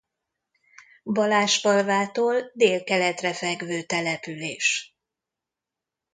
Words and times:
Balázsfalvától 1.03 2.51
délkeletre 2.53 3.33
fekvő 3.33 3.83
település. 3.83 4.95